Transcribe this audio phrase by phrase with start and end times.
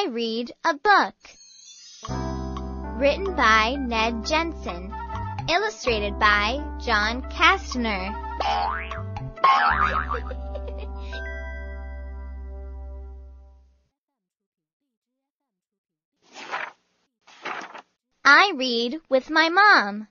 [0.00, 1.14] I read a book.
[2.98, 4.90] Written by Ned Jensen.
[5.46, 8.08] Illustrated by John Kastner.
[18.24, 20.08] I read with my mom.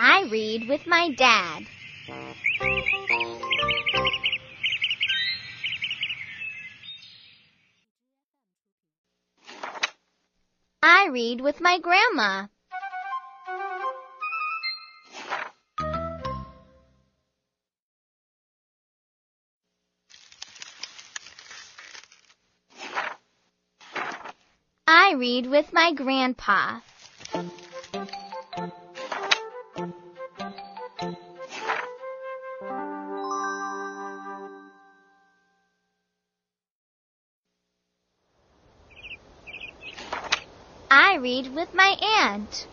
[0.00, 1.66] I read with my dad.
[10.80, 12.46] I read with my grandma.
[24.86, 26.82] I read with my grandpa.
[41.00, 42.66] I read with my aunt.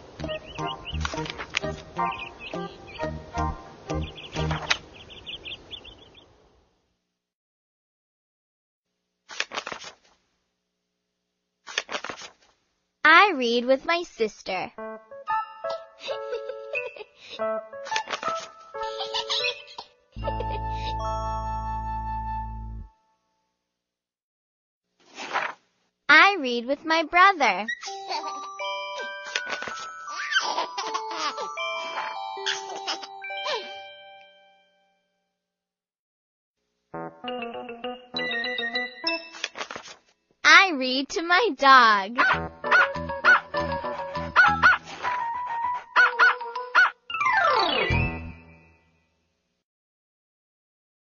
[13.03, 14.71] I read with my sister.
[26.45, 27.65] read with my brother.
[40.43, 42.44] I read to my dog.